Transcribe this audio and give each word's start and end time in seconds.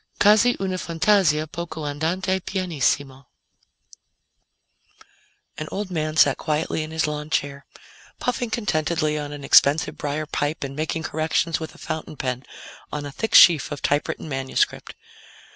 QUASI 0.19 0.57
UNA 0.59 0.79
FANTASIA 0.79 1.45
POCO 1.45 1.85
ANDANTE 1.85 2.39
PIANISSIMO 2.43 3.27
An 5.59 5.67
old 5.71 5.91
man 5.91 6.17
sat 6.17 6.37
quietly 6.39 6.81
in 6.81 6.89
his 6.89 7.05
lawnchair, 7.05 7.67
puffing 8.19 8.49
contentedly 8.49 9.15
on 9.19 9.31
an 9.31 9.43
expensive 9.43 9.99
briar 9.99 10.25
pipe 10.25 10.63
and 10.63 10.75
making 10.75 11.03
corrections 11.03 11.59
with 11.59 11.75
a 11.75 11.77
fountain 11.77 12.17
pen 12.17 12.43
on 12.91 13.05
a 13.05 13.11
thick 13.11 13.35
sheaf 13.35 13.71
of 13.71 13.83
typewritten 13.83 14.27
manuscript. 14.27 14.95